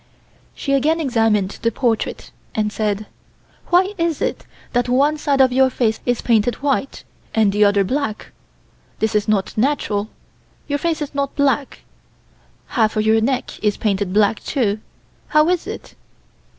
[0.55, 3.05] She again examined the portrait and said:
[3.67, 7.03] "Why is it that one side of your face is painted white
[7.35, 8.31] and the other black?
[8.97, 10.09] This is not natural
[10.67, 11.81] your face is not black.
[12.69, 14.79] Half of your neck is painted black, too.
[15.27, 15.93] How is it?"